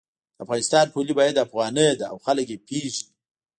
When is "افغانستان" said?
0.45-0.85